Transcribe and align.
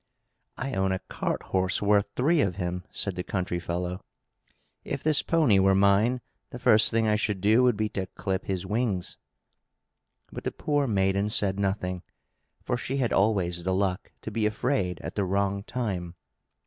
"I 0.57 0.73
own 0.73 0.91
a 0.91 0.97
cart 0.97 1.43
horse 1.43 1.79
worth 1.79 2.07
three 2.15 2.41
of 2.41 2.55
him!" 2.55 2.85
said 2.89 3.13
the 3.15 3.21
country 3.21 3.59
fellow. 3.59 4.03
"If 4.83 5.03
this 5.03 5.21
pony 5.21 5.59
were 5.59 5.75
mine, 5.75 6.21
the 6.49 6.57
first 6.57 6.89
thing 6.89 7.07
I 7.07 7.15
should 7.15 7.39
do 7.39 7.61
would 7.61 7.77
be 7.77 7.87
to 7.89 8.07
clip 8.07 8.45
his 8.45 8.65
wings!" 8.65 9.17
But 10.31 10.43
the 10.43 10.51
poor 10.51 10.87
maiden 10.87 11.29
said 11.29 11.59
nothing, 11.59 12.01
for 12.63 12.77
she 12.77 12.97
had 12.97 13.13
always 13.13 13.63
the 13.63 13.75
luck 13.75 14.11
to 14.23 14.31
be 14.31 14.47
afraid 14.47 14.99
at 15.01 15.13
the 15.13 15.23
wrong 15.23 15.61
time. 15.65 16.15